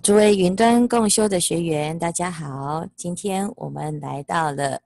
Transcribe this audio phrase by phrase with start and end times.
[0.00, 2.84] 诸位云端共修的学员，大家好。
[2.96, 4.82] 今天我们来到了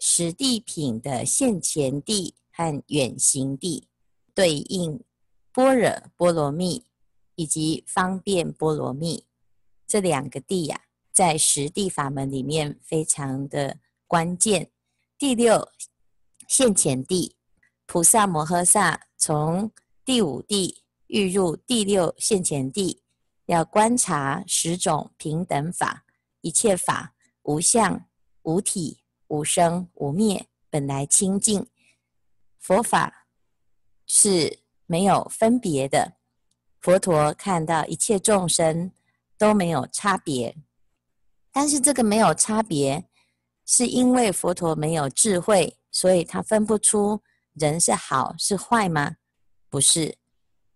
[0.00, 3.86] 十地品的现前地和远行地，
[4.34, 5.00] 对应
[5.52, 6.84] 般若波罗蜜
[7.36, 9.24] 以及方便波罗蜜
[9.86, 10.80] 这两个地呀、
[11.12, 13.78] 在十地法门里面非常的
[14.08, 14.70] 关键。
[15.16, 15.68] 第六
[16.48, 17.36] 现前地，
[17.86, 19.70] 菩萨摩诃萨从
[20.04, 23.02] 第五地欲入第六现前地。
[23.48, 26.04] 要观察十种平等法，
[26.42, 28.06] 一切法无相、
[28.42, 31.66] 无体、无生、无灭，本来清净。
[32.58, 33.26] 佛法
[34.06, 36.18] 是没有分别的，
[36.78, 38.92] 佛陀看到一切众生
[39.38, 40.54] 都没有差别，
[41.50, 43.08] 但是这个没有差别，
[43.64, 47.22] 是因为佛陀没有智慧，所以他分不出
[47.54, 49.16] 人是好是坏吗？
[49.70, 50.18] 不是，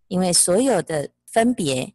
[0.07, 1.93] 因为所有的分别。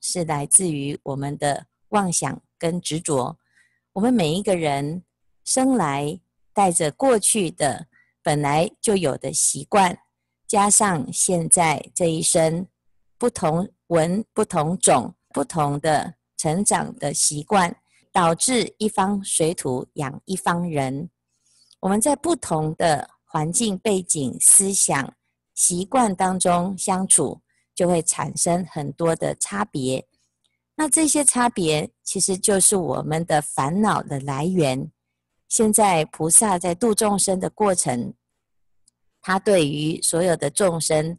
[0.00, 3.38] 是来自于我们的妄想跟执着。
[3.92, 5.02] 我们每一个人
[5.44, 6.20] 生来
[6.52, 7.86] 带着过去的
[8.22, 9.98] 本来就有的习惯，
[10.46, 12.66] 加上现在这一生
[13.18, 17.76] 不同文、不同种、不同的成长的习惯，
[18.12, 21.10] 导致一方水土养一方人。
[21.80, 25.14] 我们在不同的环境背景、思想
[25.54, 27.40] 习惯当中相处。
[27.80, 30.06] 就会产生很多的差别，
[30.74, 34.92] 那这些差别其实就是我们的烦恼的来源。
[35.48, 38.12] 现在菩萨在度众生的过程，
[39.22, 41.16] 他对于所有的众生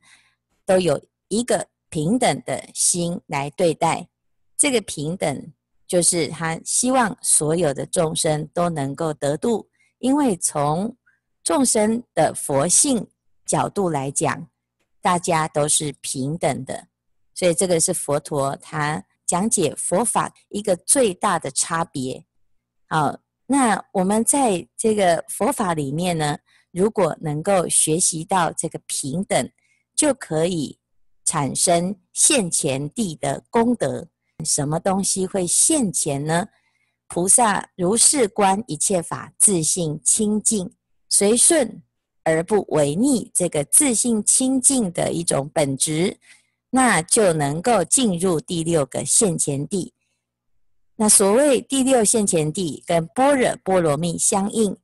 [0.63, 4.07] 都有一个平等的心来对待。
[4.55, 5.51] 这个平等
[5.87, 9.67] 就是他希望所有的众生都能够得度，
[9.97, 10.95] 因为从
[11.43, 13.07] 众生的佛性
[13.47, 14.50] 角度来讲。
[15.01, 16.87] 大家都是平等的，
[17.33, 22.25] 所以这个是佛陀他讲解佛法一个最大的差别。
[22.87, 26.37] 好，那我们在这个佛法里面呢，
[26.71, 29.49] 如果能够学习到这个平等，
[29.95, 30.79] 就可以
[31.25, 34.07] 产生现前地的功德。
[34.43, 36.47] 什么东西会现前呢？
[37.07, 40.73] 菩萨如是观一切法，自性清净，
[41.09, 41.83] 随顺。
[42.23, 46.17] 而不违逆这个自信清净的一种本质，
[46.69, 49.93] 那就能够进入第六个现前地。
[50.95, 54.77] 那所谓第六现前地跟般若波罗蜜相应，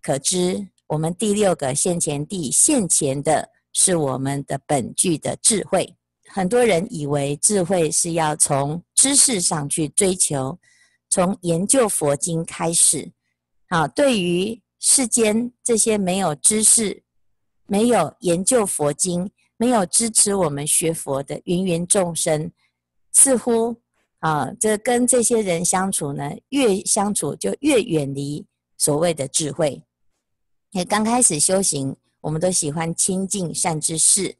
[0.00, 5.96] 可知我们第六个现前地现前的是我们的本具的智慧。
[6.28, 10.58] 很多人以为智慧是要从知识上去追求，
[11.10, 13.12] 从研究佛经开始。
[13.68, 14.62] 好，对于。
[14.82, 17.02] 世间这些没有知识、
[17.66, 22.50] 没有研究佛经、没有支持我们学佛的芸芸众生，
[23.12, 23.76] 似乎
[24.20, 28.46] 啊，这跟这些人相处呢，越相处就越远离
[28.78, 29.82] 所谓的智慧。
[30.70, 34.34] 也刚开始修行，我们都喜欢亲近善知识，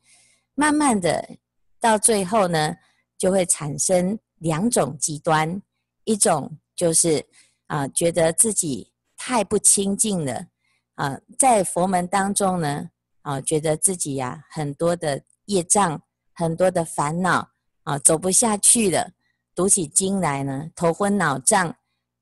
[0.54, 1.36] 慢慢的
[1.78, 2.74] 到最后呢，
[3.18, 5.60] 就会产生两种极端，
[6.04, 7.26] 一种就是
[7.66, 8.90] 啊，觉得自己。
[9.22, 10.47] 太不清净了
[10.94, 11.20] 啊！
[11.38, 12.88] 在佛门当中呢，
[13.20, 16.00] 啊，觉得自己呀、很多的业障，
[16.32, 17.50] 很多的烦恼
[17.82, 19.10] 啊，走不下去了。
[19.54, 21.70] 读起经来呢，头昏脑胀；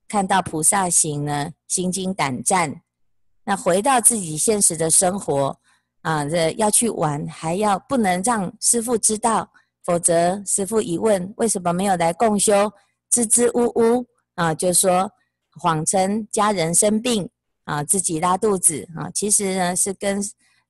[0.09, 2.81] 看到菩萨行呢，心惊胆战。
[3.45, 5.57] 那回到自己现实的生活
[6.01, 9.49] 啊，这要去玩，还要不能让师父知道，
[9.85, 12.69] 否则师父一问为什么没有来共修，
[13.09, 14.05] 支支吾吾
[14.35, 15.09] 啊，就说。
[15.59, 17.29] 谎称家人生病
[17.65, 20.19] 啊，自己拉肚子啊，其实呢是跟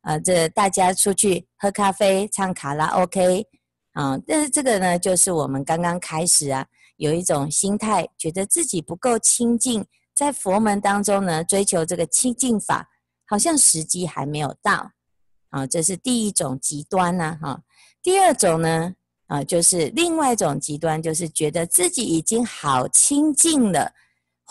[0.02, 3.46] 啊这大家出去喝咖啡、唱卡拉 OK
[3.94, 6.66] 啊，但是这个呢，就是我们刚刚开始啊，
[6.98, 12.90] 有一种心态，觉得自己不够清净，在佛门当中呢，追求这个清净法，
[13.26, 14.92] 好像时机还没有到
[15.50, 17.62] 啊，这是第一种极端呢，哈。
[18.02, 18.94] 第二种呢，
[19.28, 23.92] 啊，就是另外一种极端，就是觉得自己已经好清净了。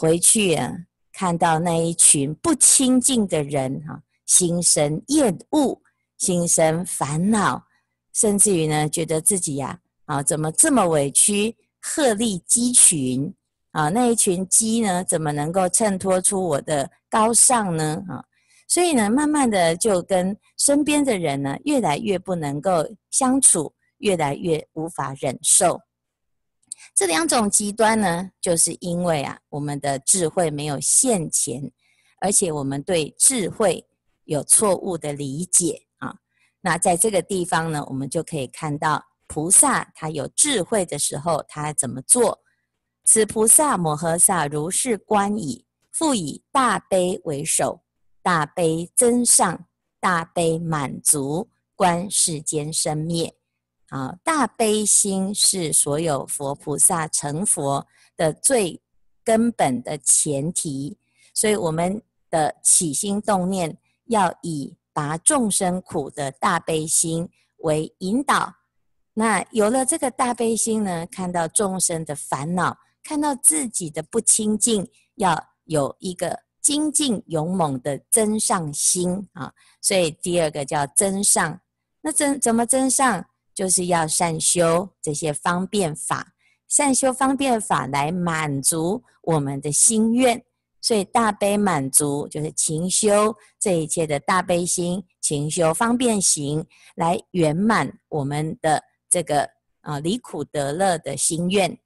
[0.00, 0.72] 回去啊，
[1.12, 5.82] 看到那一群不清净的人哈，心生厌恶，
[6.18, 7.66] 心生烦恼，
[8.14, 11.56] 甚至于呢，觉得自己呀啊，怎么这么委屈？
[11.80, 13.34] 鹤立鸡群
[13.72, 18.00] 啊，那一群鸡呢，怎么能够衬托出我的高尚呢？
[18.08, 18.22] 啊，
[18.68, 25.80] 所以呢，慢慢的就跟身边的人呢，越来越不能够相处，越来越无法忍受。
[26.94, 31.70] 这两种极端呢，就是因为啊，我们的智慧没有现前，
[32.20, 33.86] 而且我们对智慧
[34.24, 36.14] 有错误的理解啊。
[36.60, 42.40] 那在这个地方呢，我们就可以看到菩萨他有智慧的时候，他怎么做
[43.04, 47.80] 此菩萨摩诃萨如是观已，复以大悲为首，
[48.22, 49.66] 大悲增上，
[49.98, 53.37] 大悲满足，观世间生灭。
[53.88, 57.86] 啊，大悲心是所有佛菩萨成佛
[58.16, 58.80] 的最
[59.24, 60.98] 根本的前提，
[61.32, 68.54] 所以我们的起心动念要以拔众生苦的大悲心为引导。
[69.14, 79.52] 那有了这个大悲心呢，看到众生的烦恼，看到自己的不清净，要有一个精进勇猛的增上心啊。
[79.80, 81.60] 所以第二个叫增上。
[82.02, 83.27] 那怎怎么增上？
[83.58, 86.32] 就是要善修这些方便法，
[86.68, 90.40] 善修方便法来满足我们的心愿。
[90.80, 96.64] 所以大悲满足就是勤修这一切的大悲心，勤修方便行
[96.94, 99.50] 来圆满我们的这个
[99.80, 101.76] 啊离苦得乐的心愿。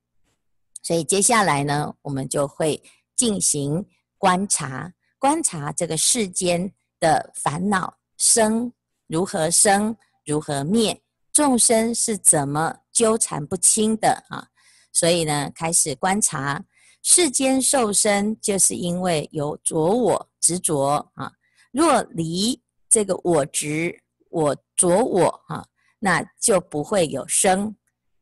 [0.82, 2.82] 所以接下来呢，我们就会
[3.16, 3.82] 进行
[4.18, 6.70] 观察，观察这个世间
[7.00, 8.70] 的烦恼生
[9.06, 9.96] 如何生，
[10.26, 11.01] 如何灭。
[11.32, 14.46] 众生是怎么纠缠不清的啊？
[14.93, 16.62] 所以呢，开始观察
[17.02, 21.32] 世间受生，就是因为有着我执着啊。
[21.70, 23.99] 若离这个我执、
[24.29, 25.64] 我着我啊，
[25.99, 27.75] 那就不会有生。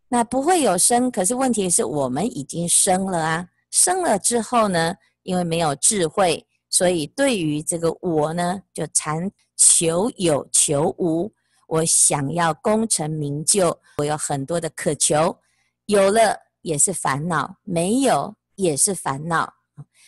[0.09, 3.49] 那不会有生，可是问题是我们已经生了啊。
[3.71, 11.33] 生了之后呢，因为没有智慧，所以对于这个我呢，就缠求有求无。
[11.71, 15.39] 我想要功成名就，我有很多的渴求，
[15.87, 19.55] 有了也是烦恼，没有也是烦恼。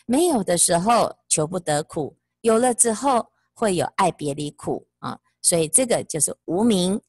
[0.05, 3.25] 没有的时候求不得苦，有了之后
[3.55, 5.17] 会有爱别离苦啊。
[5.41, 7.01] 所以这个就是无明。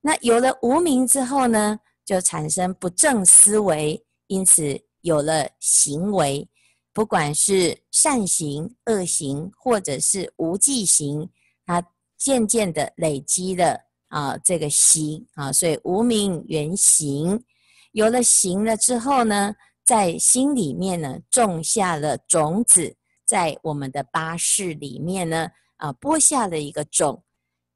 [0.00, 6.48] 那有了无明之后呢，就产生不正思维，因此有了行为，
[6.94, 11.28] 不管是善行、恶行，或者是无记行，
[11.66, 11.84] 它
[12.16, 13.87] 渐渐的累积了。
[14.08, 17.44] 啊，这个行啊，所以无名原行，
[17.92, 22.96] 有了行了之后呢，在心里面呢种下了种子，
[23.26, 27.22] 在我们的八识里面呢啊播下了一个种，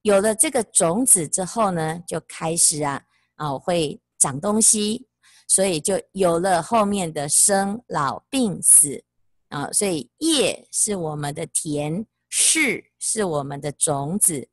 [0.02, 3.02] 有了这个种子之后呢，就开始啊
[3.36, 5.06] 啊会长东西，
[5.46, 9.04] 所以就有了后面的生老病死
[9.50, 14.48] 啊，所以业是我们的田，识是我们的种子。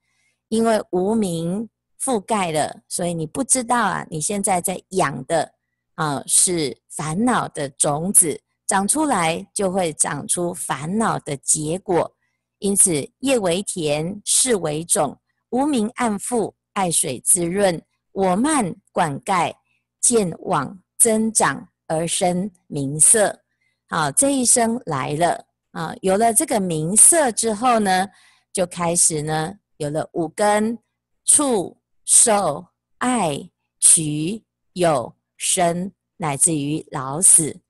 [0.50, 1.70] 因为无名
[2.02, 5.54] 覆盖了，所以你不知道啊，你现在在养的
[5.96, 12.16] 啊是烦恼的种子，长出来就会长出烦恼的结果。
[12.58, 15.18] 因此，业为田，识为种，
[15.52, 17.82] 无名暗覆，爱水滋润，
[18.12, 19.54] 我慢灌溉，
[20.02, 23.40] 渐往增长而生名色。
[23.88, 28.08] 好，这一生来了啊，有了这个名色之后呢，
[28.52, 29.54] 就开始呢。
[29.80, 30.78] 有了五根
[31.24, 32.68] 触受
[32.98, 33.50] 爱
[33.80, 34.44] 取
[34.74, 37.62] 有生，乃至于老死。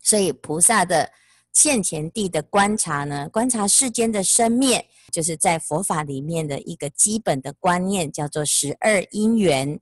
[0.00, 1.12] 所以菩萨的
[1.52, 9.78] 现前地的观察呢，观察世间的生灭，就是在佛法里面的一个基本的观念，叫做十二因缘。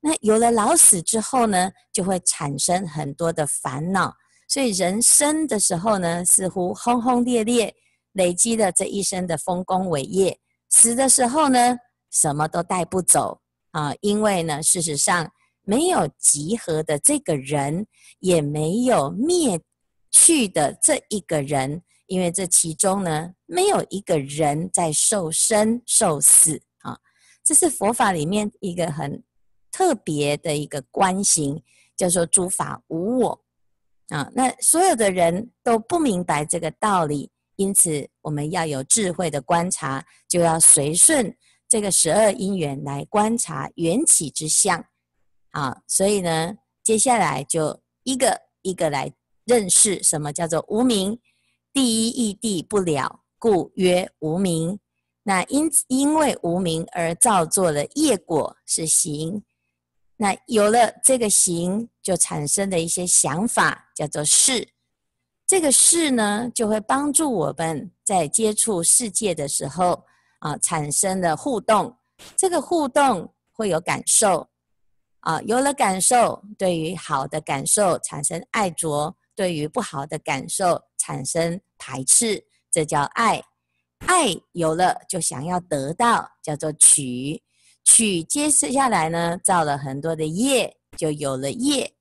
[0.00, 4.14] 那有了老死之后呢，就会产生很多的烦恼。
[4.46, 7.74] 所以人生的时候呢，似乎轰轰烈烈，
[8.12, 10.38] 累积了这一生的丰功伟业。
[10.70, 11.76] 死的时候呢，
[12.10, 13.40] 什么都带不走
[13.72, 15.30] 啊，因为呢，事实上
[15.62, 17.86] 没有集合的这个人，
[18.20, 19.60] 也没有灭
[20.10, 26.98] 去的这一个人，因为这其中呢，没有一个人在受生受死啊。
[27.44, 29.22] 这是佛法里面一个很
[29.70, 31.62] 特别的一个观行，
[31.96, 33.44] 叫做诸法无我
[34.08, 34.30] 啊。
[34.34, 37.30] 那所有的人都不明白这个道理。
[37.60, 41.36] 因此，我们要有智慧的观察，就要随顺
[41.68, 44.82] 这个十二因缘来观察缘起之相。
[45.50, 49.12] 啊，所以呢，接下来就一个一个来
[49.44, 51.20] 认识什么叫做无名。
[51.70, 54.78] 第一义谛不了，故曰无名。
[55.22, 59.42] 那因因为无名而造作了业果是行。
[60.16, 64.66] 那有了这个行，就产生的一些想法，叫做事。
[65.50, 70.00] 这个事呢，就会帮助我们在接触世界的时候
[70.38, 71.92] 啊，产生了互动。
[72.36, 74.48] 这个互动会有感受
[75.22, 82.40] 啊，有了感受，对于好的感受产生爱着，对于不好的感受产生排斥，
[82.70, 83.42] 这叫爱。
[84.06, 87.42] 爱有了就想要得到，叫做取。
[87.82, 91.92] 取接下来呢，造了很多的业，就有了业。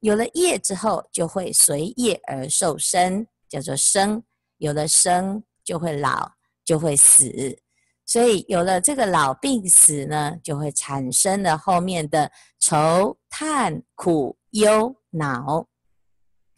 [0.00, 4.22] 有了业之后，就会随业而受生，叫做生。
[4.58, 6.32] 有了生，就会老，
[6.64, 7.58] 就会死。
[8.04, 15.66] 所以有了这个老病死呢，就会产生了后面的愁、叹、苦、忧、恼。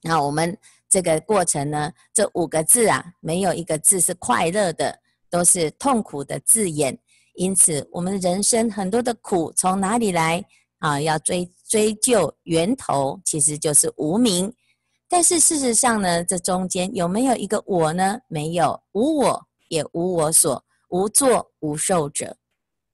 [0.03, 0.57] 那我们
[0.89, 6.99] 这个过程呢，这五个字啊，没有一个字是快乐的，都是痛苦的字眼。
[7.35, 10.45] 因此，我们人生很多的苦从哪里来？
[10.81, 14.53] 啊，要追追究源头，其实就是无明。
[15.09, 18.19] 但是事实上呢，这中间有没有一个我呢？
[18.29, 22.37] 没有，无我也无我所，无作无受者。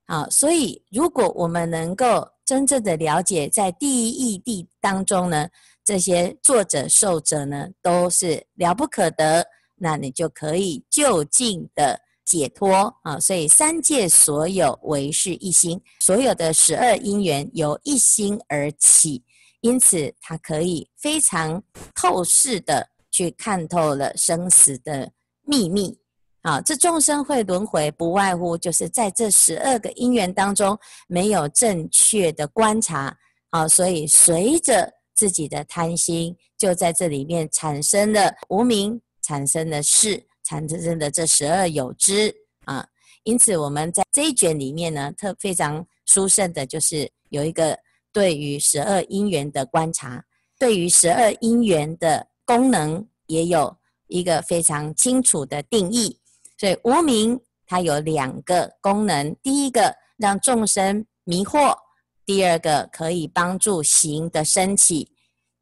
[0.07, 5.49] 啊，所以如果我们能够真正的了解，在第一义谛当中呢，
[5.85, 12.01] 这些作者受者呢，都是了不可得，那你就可以就近的。
[12.27, 19.23] 解脱啊，所以三界所有唯是一心，所有的十二因缘由一心而起，
[19.61, 21.63] 因此它可以非常
[21.95, 25.13] 透视的去看透了生死的
[25.45, 25.97] 秘密
[26.43, 26.61] 啊。
[26.61, 33.17] 这众生会轮回，不外乎就是在这十二个因缘当中没有正确的观察
[33.51, 40.27] 啊，所以随着自己的贪心，就在这里面产生了无明，产生了识。
[40.47, 42.33] 产生的这十二有支
[42.67, 42.87] 啊，
[43.25, 47.77] 因此我们在这一卷里面呢，特非常殊胜的，就是有一个
[48.13, 50.25] 对于十二因缘的观察，
[50.57, 53.77] 对于十二因缘的功能也有
[54.07, 56.21] 一个非常清楚的定义。
[56.57, 61.77] 所以无明它有两个功能，第一个让众生迷惑，
[62.25, 65.11] 第二个可以帮助行的升起。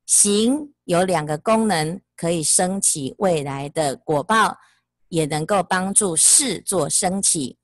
[0.05, 4.55] 行有两个功能，可以升起未来的果报。
[5.15, 7.57] 也能够帮助事做升起，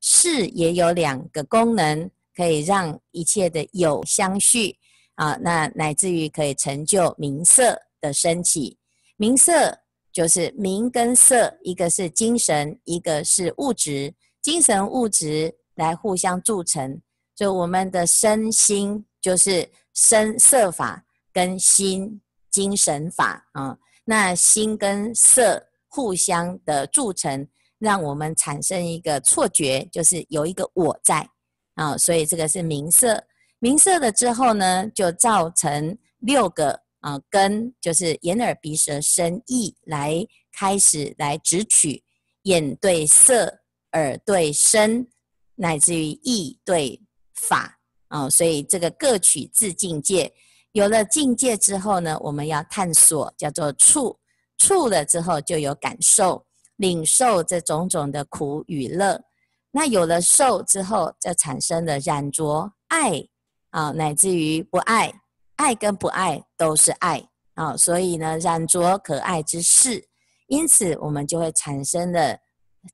[0.00, 4.76] 事也有两个功能，可以让一切的有相续
[5.14, 8.76] 啊，那乃至于可以成就名色的升起。
[9.16, 9.78] 名色
[10.12, 17.00] 就是名跟色，一个是精神，一个是物质，精神物质来互相铸成，
[17.36, 22.20] 所以我们的身心就是身色法跟心
[22.50, 25.68] 精神法啊，那心跟色。
[25.96, 27.48] 互相的铸成，
[27.78, 31.26] 让我们产生一个错觉，就是有一个我在
[31.72, 33.24] 啊，所以这个是名色。
[33.60, 40.22] 名色了之后呢，就造成六个啊根，就是眼耳鼻舌身意来
[40.52, 42.04] 开始来执取，
[42.42, 43.60] 眼对色，
[43.92, 45.06] 耳对声，
[45.54, 47.00] 乃至于意对
[47.32, 50.30] 法啊，所以这个各取自境界。
[50.72, 54.18] 有了境界之后呢，我们要探索，叫做触。
[54.58, 56.44] 触了之后就有感受，
[56.76, 59.22] 领受这种种的苦与乐。
[59.70, 63.22] 那有了受之后，就产生了染着爱
[63.70, 65.12] 啊，乃至于不爱，
[65.56, 67.76] 爱跟不爱都是爱啊。
[67.76, 70.08] 所以呢，染着可爱之事，
[70.46, 72.38] 因此我们就会产生了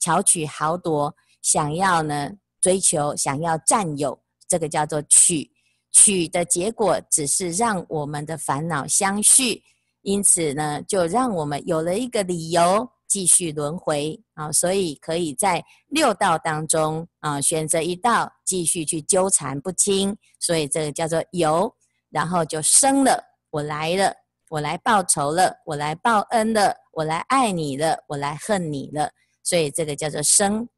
[0.01, 5.51] 巧取豪夺，想要呢追求，想要占有，这个叫做取。
[5.95, 9.63] 取的结果只是让我们的烦恼相续。
[10.03, 21.73] 因此呢，就让我们有了一个理由继续轮回啊，所以可以在六道当中啊选择一道继续去纠缠不清，所以这个叫做由，
[22.11, 24.15] 然后就生了，我来了，
[24.51, 29.11] 我来报仇了，我来报恩了，我来爱你了，我来恨你了，
[29.43, 30.69] 所以这个叫做生。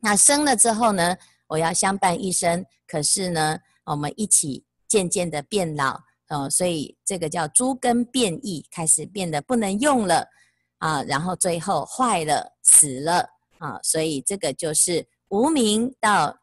[0.00, 6.07] 那生了之后呢，我要相伴一生，可是呢，我们一起渐渐的变老。
[6.28, 10.26] 哦，所以这个叫诸根变异，开始变得不能用了
[10.78, 13.26] 啊，然后最后坏了、死了
[13.58, 16.38] 啊，所以这个就是无明到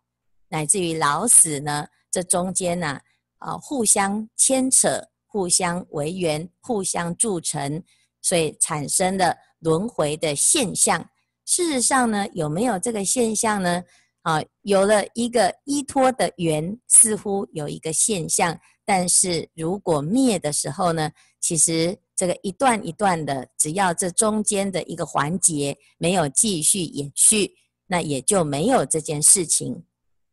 [0.50, 3.00] 乃至于老死呢，这中间呢
[3.38, 7.84] 啊，互相牵扯、互相为缘、互相铸成，
[8.22, 11.08] 所以产生了轮回的现象。
[11.46, 13.84] 事实上呢，有没有这个现象呢？
[14.24, 18.60] 啊，有了一个依托的缘，似乎有一个现象。
[18.86, 27.52] 但是如果灭的时候呢，其实这个一段一段的，只要这中间的一个环节没有继续延续，
[27.88, 29.84] 那也就没有这件事情。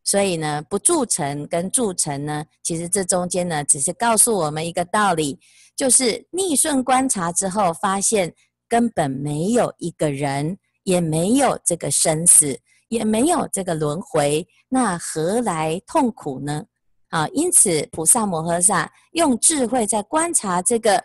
[0.05, 5.39] 所以呢，不铸成跟铸成呢，其实这中间呢，只是告诉我们一个道理，
[5.77, 8.35] 就是逆顺观察之后，发现
[8.69, 16.65] 根本没有一个人，也没有这个生死，也没有这个轮回，那何来痛苦呢？
[17.13, 20.97] 啊，因此菩萨摩诃萨用智慧在观察这个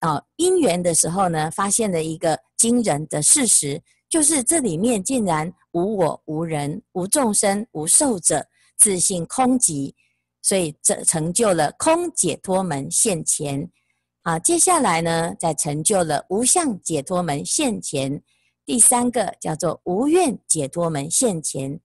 [0.00, 8.44] 啊因缘的时候呢，发现了一个惊人的事实，就是这里面竟然无我、无人、无众生、无寿者，
[8.76, 9.94] 自性空寂，
[10.42, 13.70] 所以这成就了空解脱门现前
[14.22, 18.20] 啊，接下来呢，再成就了无相解脱门现前。
[18.64, 21.78] 第三个叫做无愿解脱门现前。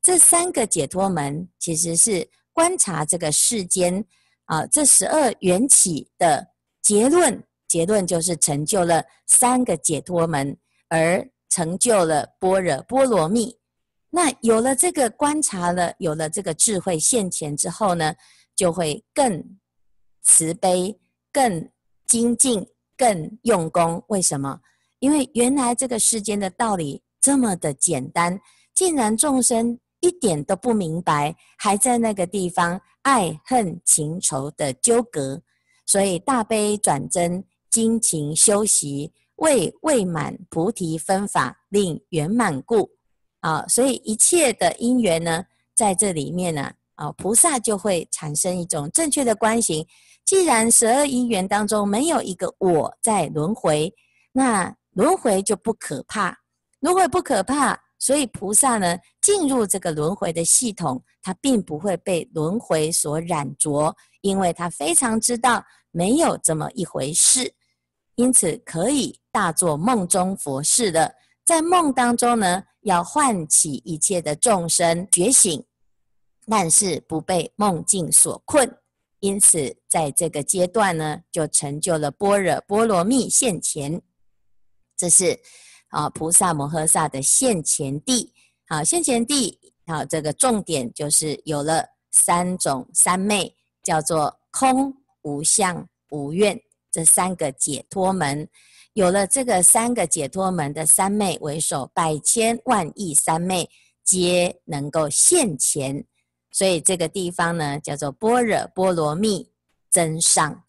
[0.00, 4.04] 这三个解脱门其实是观察这个世间
[4.46, 6.44] 啊，这十二缘起的
[6.82, 7.40] 结论。
[7.68, 10.56] 结论就是成就了三个解脱门，
[10.88, 13.56] 而成就了般若波罗蜜。
[14.10, 18.12] 那有了这个观察了，有了这个智慧现前之后呢，
[18.56, 19.44] 就会更
[20.22, 20.98] 慈悲、
[21.30, 21.70] 更
[22.06, 24.02] 精进、更用功。
[24.08, 24.58] 为什么？
[24.98, 28.40] 因为原来这个世间的道理这么的简单，
[28.74, 35.40] 竟然众生一点都不明白，还在那个地方爱恨情仇的纠葛，
[35.86, 37.44] 所以大悲转真。
[37.70, 42.90] 精勤修习，为未满菩提分法令圆满故
[43.40, 45.44] 啊，所以一切的因缘呢，
[45.76, 49.86] 在这里面呢，啊，菩萨就会产生一种正确的观行。
[50.24, 53.94] 既然十二因缘当中没有一个我在轮回，
[54.32, 56.34] 那轮回就不可怕，
[56.80, 58.96] 轮回不可怕，所以菩萨呢，
[59.28, 67.52] 进入这个轮回的系统，他并不会被轮回所染着，因为他非常知道没有这么一回事。
[68.14, 75.62] 因此可以大做梦中佛事的，在梦当中呢，要唤起一切的众生觉醒，
[76.46, 78.78] 但是不被梦境所困。
[79.20, 84.00] 因此，在这个阶段呢，就成就了般若波罗蜜现前。
[84.96, 85.38] 这是
[85.90, 88.32] 啊，菩萨摩诃萨的现前地。
[88.68, 96.60] 好，现前地好，这个重点就是有了三种三昧，叫做空、无相、无愿。
[96.90, 98.48] 这三个解脱门，
[98.92, 103.70] 有了这个三个解脱门的三昧为首，百千万亿三昧
[104.04, 106.04] 皆能够现前，
[106.50, 109.50] 所以这个地方呢叫做般若波罗蜜
[109.90, 110.62] 增上，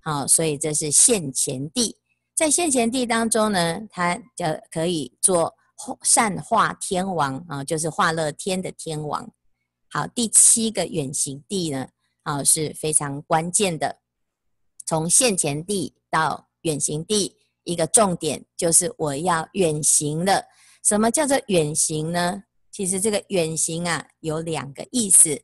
[0.00, 1.98] 好，所以这是现前地。
[2.34, 5.54] 在现前地当中呢，它叫可以做
[6.02, 9.30] 善化天王啊，就是化乐天的天王。
[9.90, 11.88] 好，第七个远行地呢，
[12.22, 13.98] 啊是非常关键的。
[14.86, 20.44] 从现前地到远行地，一个重点就是我要远行了。
[20.82, 22.42] 什么叫做远行呢？
[22.70, 25.40] 其实这个远行啊，有两个意思，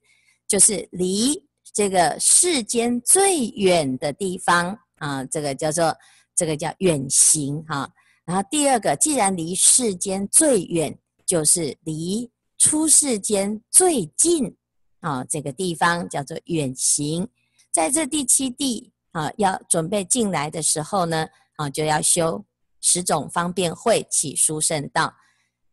[0.49, 5.97] 就是离这个世间最远的地方啊，这个叫做
[6.35, 7.91] 这个叫远行哈。
[8.25, 14.57] 然后第二个，既然离世间最远，就是离出世间最近
[15.01, 17.29] 啊，这个地方叫做远行。
[17.71, 18.93] 在这第七地。
[19.13, 22.45] 啊，要准备进来的时候呢，啊，就要修
[22.81, 25.13] 十种方便会起殊胜道。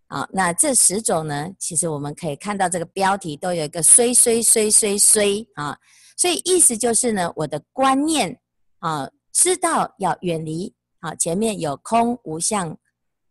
[0.07, 5.77] 啊，那这十种呢，其实我们可以看到这个标题都有一个虽虽虽虽虽啊，
[6.17, 8.39] 所以意思就是呢，我的观念
[8.79, 10.73] 啊，知道要远离
[11.07, 12.77] 啊，前面有空无相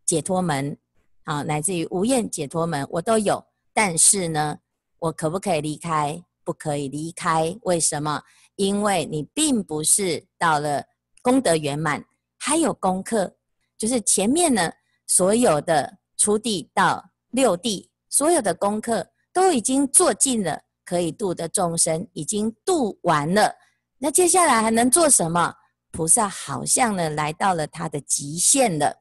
[0.07, 0.77] 解脱门
[1.25, 4.59] 啊，乃至于无愿解脱门，我都有，但是呢，
[4.99, 6.23] 我可不可以离开？
[6.43, 8.23] 不可以离开，为什么？
[8.55, 10.85] 因为你并不是到了
[11.21, 12.03] 功德圆满，
[12.39, 13.37] 还有功课，
[13.77, 14.73] 就是前面呢，
[15.07, 23.55] 所有的初地到六地，所有的功课都已经做尽了，可以度的众生已经度完了。
[23.99, 25.53] 那接下来还能做什么？
[25.97, 29.01] 菩萨好像呢来到了他的极限了，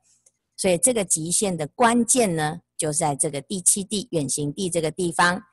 [0.55, 5.43] 所以这个极限的关键呢，就在这个第七地远行地这个地方。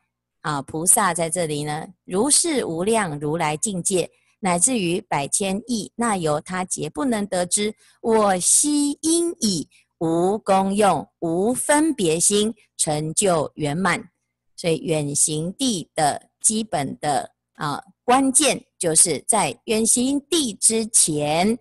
[0.42, 7.74] 啊，菩萨在这里呢，如是无量如来境界，乃至于百千亿那由他劫不能得知。
[8.00, 14.10] 我悉因以无功用、无分别心成就圆满。
[14.56, 21.56] 所以远行地的基本的啊关键，就是在远行地之前，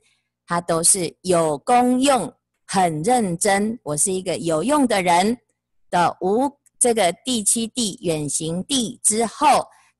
[0.45, 2.34] 他都是有功用、
[2.65, 3.80] 很认真。
[3.84, 5.38] 我是一个有用的人
[5.89, 6.51] 的无。
[6.80, 9.45] 这个第七地远行地之后，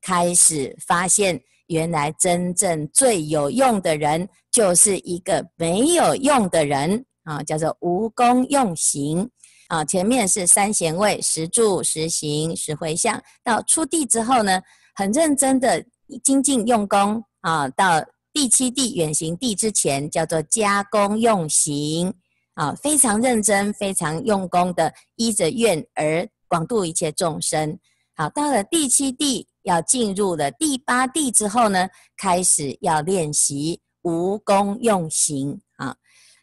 [0.00, 9.30] 开始发现，原来真正最有用的人，就是一个没有用的人啊，叫做无功用行
[9.68, 9.84] 啊。
[9.84, 13.22] 前面是三贤位，十住、十行、十回向。
[13.44, 14.60] 到出地之后呢，
[14.96, 15.84] 很认真的
[16.18, 17.68] 精进用功啊。
[17.68, 22.12] 到第七地远行地之前，叫做加功用行
[22.54, 26.28] 啊，非常认真、非常用功的依着愿而。
[26.48, 27.78] 广度一切众生，
[28.14, 35.96] 好，到了第七地，要进入了第八地之后呢，开始要练习无功用行啊。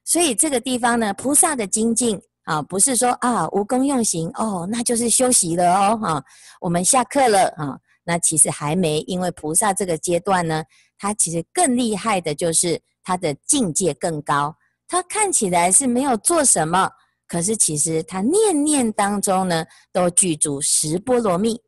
[0.04, 6.24] 所以这个地方呢，菩萨的精进啊，不是说啊无功用行哦，那就是休息了哦，哈、
[6.60, 7.78] 我们下课了啊。
[8.10, 10.64] 那其实还没，因为菩萨这个阶段呢，
[10.98, 14.56] 他其实更厉害的就是他的境界更高。
[14.88, 16.90] 他看起来是没有做什么，
[17.28, 21.62] 可是其实他念念当中呢，都具足十波罗蜜。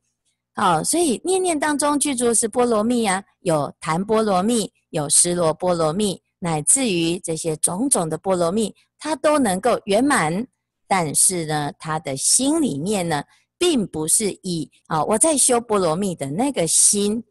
[0.55, 10.47] 好，所以念念当中具足十波罗蜜啊，有檀波罗蜜，有尸罗波罗蜜，乃至于这些种种的波罗蜜，他都能够圆满。
[10.87, 13.23] 但是呢，他的心里面呢，
[13.61, 17.23] 并不是以啊我在修波罗蜜的那个心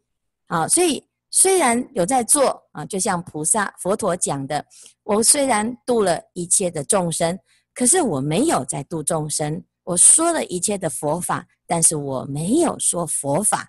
[0.47, 4.65] 啊，所以虽然有在做啊，就像菩萨佛陀讲的，
[5.03, 7.37] 我虽然度了一切的众生，
[7.73, 13.67] 可是我没有在度众生，我说了一切的佛法，但是我没有说佛法。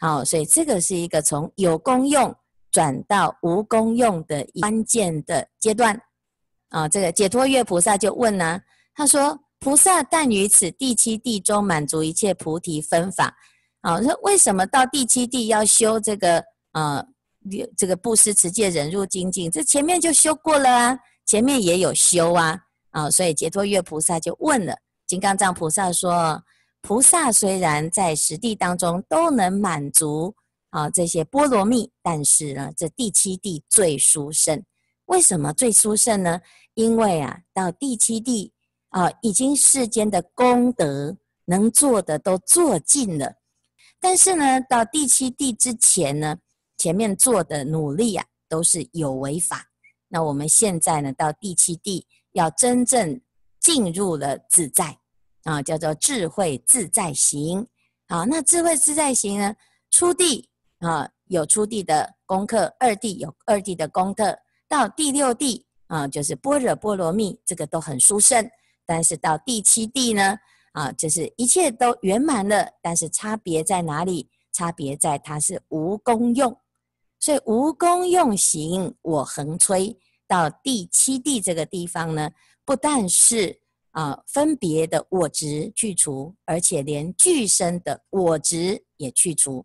[0.00, 2.34] 好，所以这个是一个从有功用
[2.72, 5.96] 转到无功用的关键的阶段
[6.70, 6.88] 啊。
[6.88, 8.60] 这个解脱月菩萨就问呢、
[8.92, 13.32] 他说：“菩萨但于此第七地中满足一切菩提分法。
[13.82, 16.42] 啊，那为什么到第七地要修这个？
[16.72, 17.04] 呃，
[17.76, 22.58] 这个布施、持戒、忍辱、精进，这前面就修过了啊，前面也有修啊。
[22.90, 24.74] 啊，所以解脱月菩萨就问了
[25.06, 26.42] 金刚藏菩萨说：
[26.80, 30.34] 菩萨虽然在十地当中都能满足
[30.70, 34.60] 啊这些波罗蜜，但是呢，这第七地最殊胜。
[35.06, 36.40] 为什么最殊胜呢？
[36.74, 38.52] 因为啊，到第七地。”
[38.92, 43.34] 啊，已经世间的功德能做的都做尽了，
[43.98, 46.36] 但是呢，到第七地之前呢，
[46.76, 49.64] 前面做的努力啊，都是有为法。
[50.08, 53.18] 那我们现在呢，到第七地要真正
[53.58, 54.98] 进入了自在
[55.44, 57.66] 啊，叫做智慧自在行。
[58.08, 59.54] 好，那智慧自在行呢，
[59.90, 60.46] 初地
[60.80, 68.46] 啊有初地的功课，二地有二地的功课，到第六地啊，就是般若波罗蜜，这个都很殊胜。
[68.86, 70.38] 但是到第七地呢，
[70.72, 74.28] 啊，就是一切都圆满了，但是差别在哪里？
[74.52, 76.54] 差别在它是无功用，
[77.18, 79.96] 所以无功用行，我恒吹。
[80.28, 82.30] 到第七地这个地方呢，
[82.64, 83.60] 不但是
[83.92, 89.64] 啊分别的我执去除，而且连俱生的我执也去除，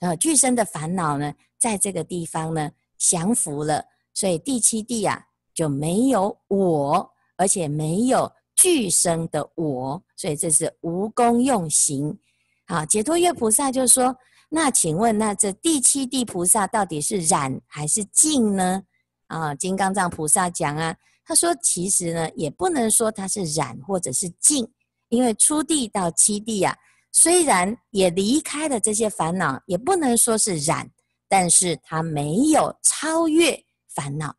[0.00, 5.22] 啊，俱生的烦恼呢，在这个地方呢降服了，所以第七地啊
[5.54, 8.30] 就没有我，而且没有。
[8.60, 12.18] 俱生的我，所以这是无功用行。
[12.66, 14.14] 好，解脱月菩萨就说
[14.50, 18.82] ：“那请问，那这第七地菩萨到底是染还是净呢？”
[19.28, 20.94] 啊，金刚藏菩萨讲啊，
[21.24, 24.70] 他说：“其实呢，也不能说它是染或者是净，
[25.08, 26.76] 因为初地到七地啊，
[27.12, 30.86] 虽然也离开了这些烦恼，也不能说是染，
[31.28, 34.36] 但是它没有超越烦恼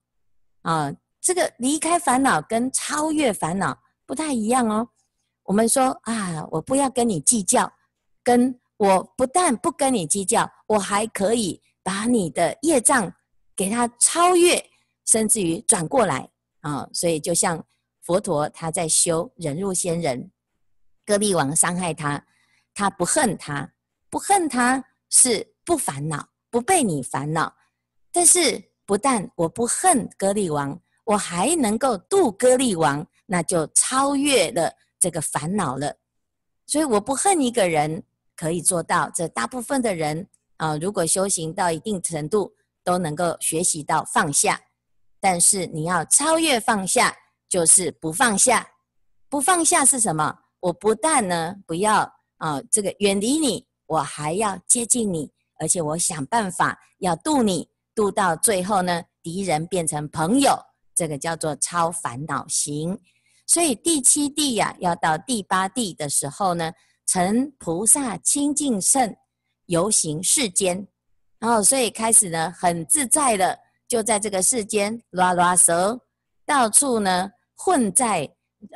[0.62, 0.93] 啊。
[1.19, 3.75] 这个离开烦恼跟超越烦恼。”
[4.12, 4.86] 不太一样哦。
[5.43, 7.71] 我们说啊，我不要跟你计较，
[8.21, 13.10] 跟我不但不跟你计较，我还可以把你的业障
[13.56, 14.62] 给他超越，
[15.06, 16.86] 甚至于转过来啊。
[16.91, 17.65] 所以就像
[18.02, 20.30] 佛陀他在修忍辱仙人，
[21.06, 22.21] 歌利王伤害他，
[22.74, 23.71] 他不恨他，
[24.10, 27.56] 不恨他是不烦恼，不被你烦恼。
[28.12, 33.08] 但是不但我不恨歌利王，我还能够度歌利王。
[33.32, 35.96] 那就超越了这个烦恼了，
[36.67, 38.04] 所以我不恨一个人，
[38.36, 39.10] 可以做到。
[39.15, 44.60] 这大部分的人啊，如果修行到一定程度，都能够学习到放下。
[45.22, 47.15] 但是你要超越放下，
[47.48, 48.67] 就是不放下。
[49.30, 50.38] 不放下是什么？
[50.60, 52.00] 我不但呢不要
[52.36, 60.54] 啊这个远离你，我还要接近你，而且我想办法要度你，度到最后呢，敌人变成朋友，
[60.94, 63.00] 这个叫做超烦恼行。
[63.51, 66.71] 所以第七地呀、要到第八地的时候呢，
[67.05, 69.13] 成菩萨清净圣，
[69.65, 70.87] 游行世间，
[71.37, 73.59] 然后所以开始呢很自在的，
[73.89, 75.99] 就在这个世间拉拉蛇，
[76.45, 78.25] 到处呢混在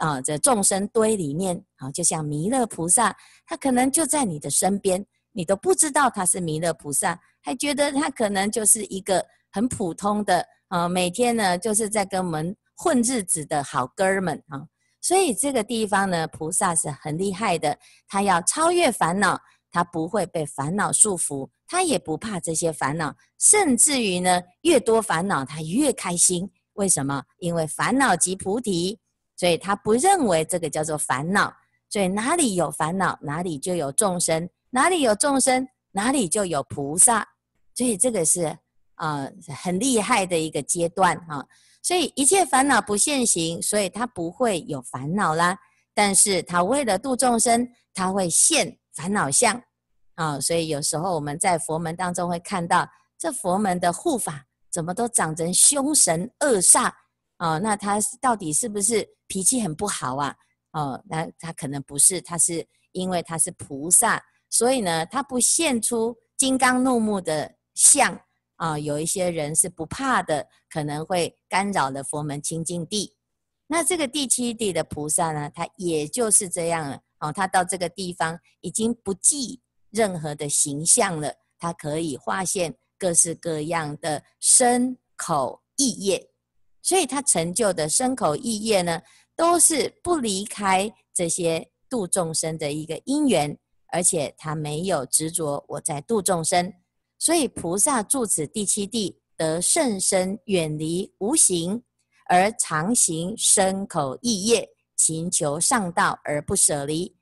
[0.02, 12.54] 啊这众生堆里面啊，就像弥勒菩萨，他可能就在你的身边，你都不知道他是弥勒菩萨，还觉得他可能就是一个很普通的啊，每天呢就是在跟我们。
[12.76, 14.68] 混日子的好哥们啊，
[15.02, 17.78] 所以这个地方呢，菩萨是很厉害的。
[18.08, 19.40] 他要超越烦恼，
[19.72, 26.52] 他不会被烦恼束缚，他也不怕这些烦恼，甚至于呢，越多烦恼他越开心。
[26.74, 27.24] 为什么？
[27.38, 29.00] 因为烦恼即菩提，
[29.38, 31.54] 所以他不认为这个叫做烦恼。
[31.90, 37.26] 所以哪里有烦恼，哪里就有众生；哪里有众生，哪里就有菩萨。
[37.74, 38.44] 所以这个是
[38.96, 41.48] 啊、呃，很厉害的一个阶段哈。
[41.86, 45.56] 所以一切烦恼不现行，所以他不会有烦恼啦。
[45.94, 49.62] 但是他为了度众生，他会现烦恼相
[50.16, 50.40] 啊。
[50.40, 56.92] 所以有时候我们在佛门当中会看到，这佛门的护法怎么都长成凶神恶煞
[57.38, 60.36] 哦，那他到底是不是脾气很不好啊？
[60.72, 64.20] 哦，那他可能不是，他是因为他是菩萨，
[64.50, 68.20] 所以呢，他不现出金刚怒目的相
[68.58, 68.78] 啊。
[68.78, 73.16] 有一些人是不怕的，可能会干扰了佛门清净地。
[73.68, 86.30] 那这个第七地的菩萨呢，他也就是这样了哦，他到这个地方已经不计任何的形象了，他可以化现各式各样的身口意业，
[86.82, 89.02] 所以他成就的身口意业呢，
[89.36, 96.72] 都是不离开这些度众生的一个因缘，而且他没有执着我在度众生，
[97.18, 101.84] 所以菩萨住此第七地，得甚深远离无形，
[102.28, 107.16] 而常行身口意业，勤求上道而不舍离，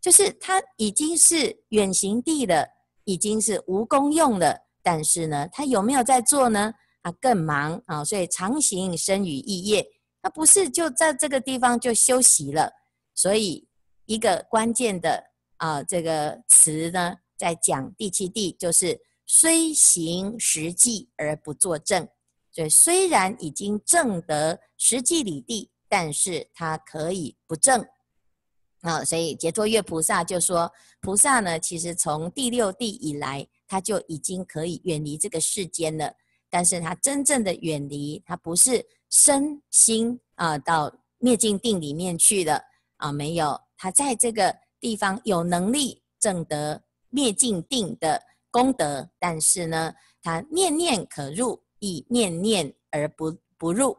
[0.00, 2.66] 就是他已经是远行地了，
[3.04, 6.72] 已经是无功用了，但是呢，他有没有在做呢？
[7.02, 9.86] 他更忙啊，所以常行身语意业。
[10.22, 12.72] 他不是就在这个地方就休息了，
[13.14, 13.68] 所以
[14.06, 15.22] 一个关键的
[15.58, 22.08] 啊这个词呢，在讲第七地，就是虽行十际而不作证。
[22.50, 27.84] 所以虽然已经证得十际里地，但是他可以不证
[28.82, 29.04] 啊。
[29.04, 36.14] 所以解脱月菩萨就说，菩萨呢，其实从第六地以来，他就已经可以远离这个世间了。
[36.48, 38.86] 但是他真正的远离，他不是。
[39.10, 42.60] 身心啊，到灭尽定里面去了
[42.96, 48.20] 啊，没有，他在这个地方有能力证得灭尽定的
[48.54, 53.98] 功德，但是呢，他念念可入，亦念念而不不入，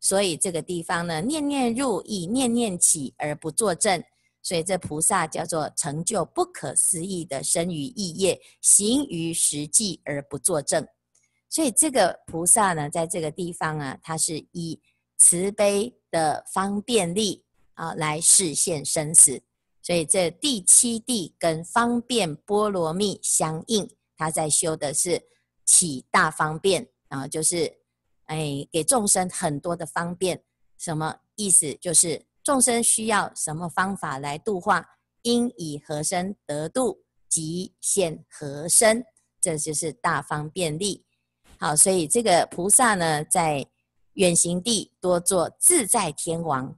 [0.00, 4.02] 所以这个地方呢，念念入，亦念念起而不作证，
[4.40, 10.88] 所以这菩萨叫做成就不可思议的身于意业，行于实际而不作证。
[11.50, 14.80] 所以这个菩萨呢，在这个地方啊，他是以
[15.18, 19.42] 慈悲的方便力啊来示现生死。
[19.82, 25.22] 所以这第七地跟方便波罗蜜相应，他在修的是
[25.64, 27.78] 起大方便啊，就是
[28.26, 30.42] 哎给众生很多的方便。
[30.78, 31.74] 什么意思？
[31.74, 34.86] 就是众生需要什么方法来度化，
[35.22, 39.04] 应以何身得度，即现何身，
[39.40, 41.04] 这就是大方便力。
[41.58, 43.66] 好，所以这个菩萨呢，在
[44.14, 46.74] 远行地多做自在天王，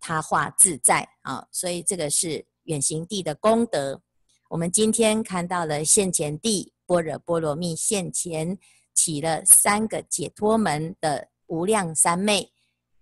[0.00, 4.00] 他化自在啊，所以这个是远行地的功德。
[4.48, 8.58] 我们今天看到了现前地般若波罗蜜现前
[8.92, 12.50] 起了三个解脱门的无量三昧，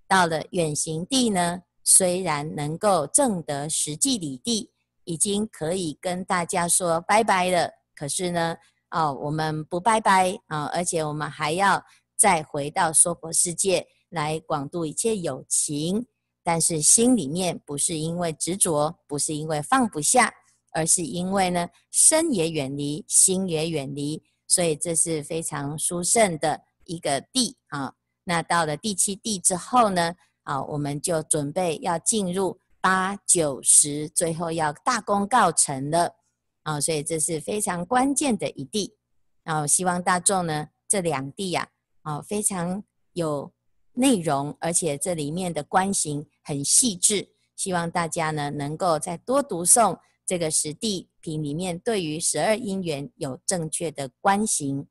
[0.06, 4.70] 到了远行地呢，虽然能够证得十际里地，
[5.04, 8.56] 已经可以跟大家说拜拜了，可是呢，
[8.90, 11.82] 哦，我们不拜拜啊，而且我们还要
[12.14, 16.06] 再回到娑婆世界来广度一切有情，
[16.48, 20.32] 但是心里面不是因为执着，不是因为放不下，
[20.72, 27.92] 而是因为呢，身也远离，心也远离，所以这是非常殊胜的一个地啊。
[28.24, 36.16] 那到了第七地之后呢，啊，我们就准备要进入八九十，最后要大功告成了。
[36.62, 38.96] 啊，所以这是非常关键的一地，
[39.44, 41.68] 然后希望大众呢，这两地呀，
[42.00, 42.82] 啊，非常
[43.12, 43.52] 有
[43.98, 54.86] 内容，而且这里面的观行很细致，希望大家呢能够再多读诵这个十地品里面对于十二因缘有正确的观行。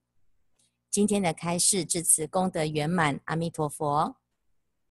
[0.91, 4.16] 今天的开示至此功德圆满，阿弥陀佛。